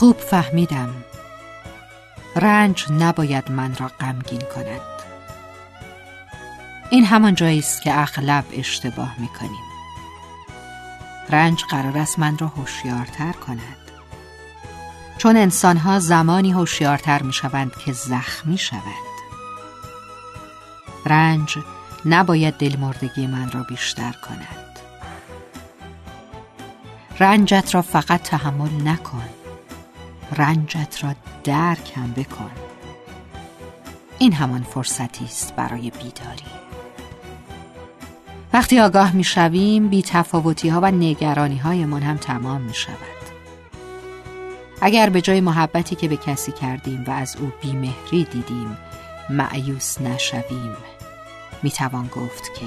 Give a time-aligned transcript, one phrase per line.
[0.00, 0.94] خوب فهمیدم.
[2.36, 4.80] رنج نباید من را غمگین کند.
[6.90, 9.64] این همان جایی است که اغلب اشتباه می‌کنیم.
[11.30, 13.90] رنج قرار است من را هوشیارتر کند.
[15.18, 18.82] چون انسانها زمانی هوشیارتر می‌شوند که زخمی شوند.
[21.06, 21.58] رنج
[22.06, 24.78] نباید دلمردگی من را بیشتر کند.
[27.20, 29.28] رنجت را فقط تحمل نکن.
[30.36, 32.50] رنجت را درکم بکن.
[34.18, 36.44] این همان فرصتی است برای بیداری.
[38.52, 42.96] وقتی آگاه می شویم بی تفاوتی ها و نگرانی های من هم تمام می شود.
[44.80, 48.76] اگر به جای محبتی که به کسی کردیم و از او بیمهری دیدیم
[49.30, 50.76] معیوس نشویم
[51.62, 52.66] می توان گفت که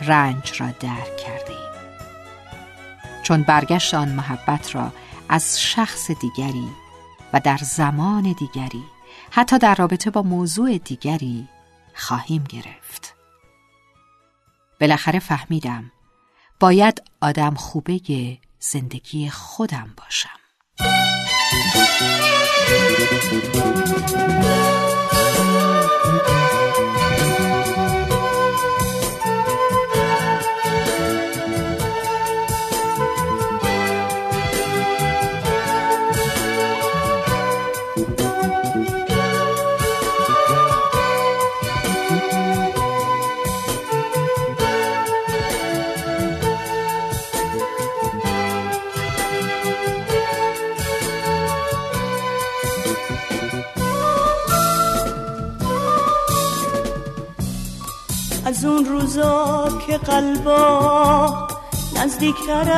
[0.00, 1.56] رنج را درک کردیم.
[3.22, 4.92] چون برگشت آن محبت را
[5.28, 6.68] از شخص دیگری
[7.34, 8.84] و در زمان دیگری
[9.30, 11.48] حتی در رابطه با موضوع دیگری
[11.94, 13.14] خواهیم گرفت.
[14.80, 15.92] بالاخره فهمیدم
[16.60, 18.00] باید آدم خوبه
[18.58, 20.28] زندگی خودم باشم.
[58.46, 61.48] از اون روزا که قلبا
[61.96, 62.72] نزدیکتر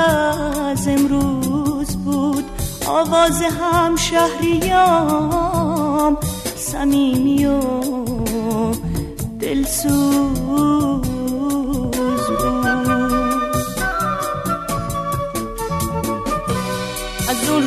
[0.73, 2.45] از امروز بود
[2.87, 5.37] آواز هم شهریام
[6.57, 7.61] سمیمی و
[9.41, 11.16] دلسوز.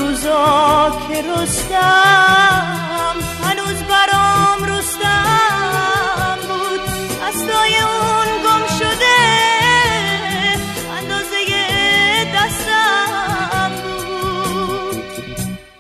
[0.09, 2.65] روزا که رستم
[3.43, 6.81] هنوز برام رستم بود.
[7.21, 9.19] دستای اون گم شده
[10.97, 11.37] اندازه
[12.35, 15.03] دستم بود.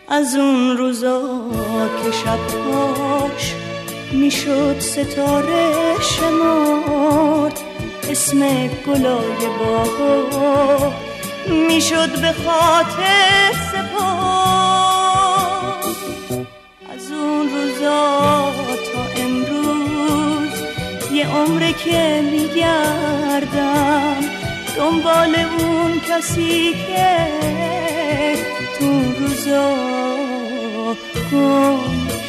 [0.09, 1.21] از اون روزا
[2.03, 3.53] که شبهاش
[4.11, 7.59] می‌شد ستاره شمرد
[8.09, 11.08] اسم گلای باغا
[11.49, 15.09] می‌شد به خاطر سپرد
[16.93, 18.51] از اون روزا
[18.93, 20.53] تا امروز
[21.13, 24.15] یه عمره که میگردم
[24.77, 27.17] دنبال اون کسی که
[28.79, 29.75] تو روزا
[31.31, 32.28] گم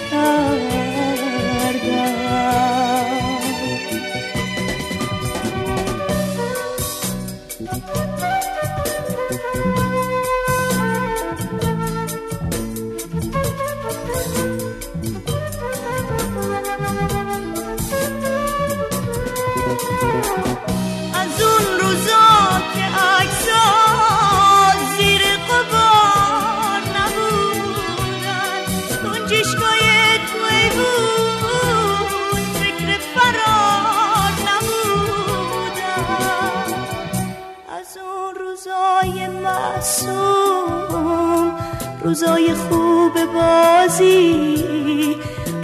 [42.05, 45.05] روزای خوب بازی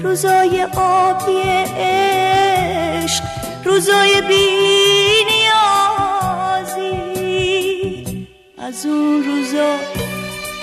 [0.02, 1.40] روزای آبی
[1.76, 3.24] عشق
[3.64, 4.46] روزای بی
[6.66, 7.26] نیازی.
[8.58, 9.76] از اون روزا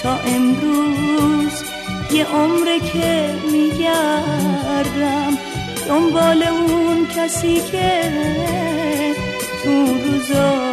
[0.04, 1.64] تا امروز
[2.12, 5.38] یه عمره که میگردم
[5.88, 8.12] دنبال اون کسی که
[9.64, 10.73] تو روزا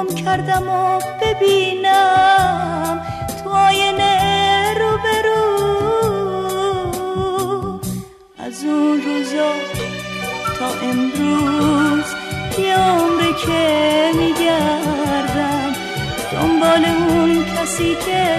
[0.00, 3.02] گم کردم و ببینم
[3.44, 5.44] تو آینه رو برو
[8.38, 9.52] از اون روزا
[10.58, 12.04] تا امروز
[12.58, 15.72] یه عمره که میگردم
[16.32, 18.36] دنبال اون کسی که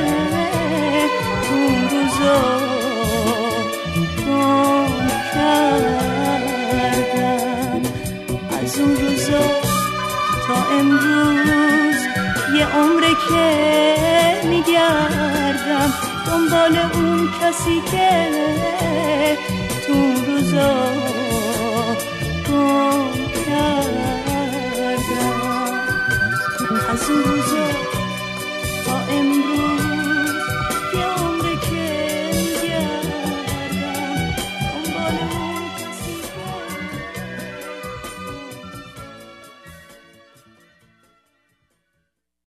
[1.51, 2.41] اون روزا
[4.25, 6.61] گم کردم.
[8.63, 9.80] از اون روزا
[10.71, 11.95] امروز
[12.57, 15.93] یه عمره که میگردم
[16.27, 18.27] دنبال اون کسی که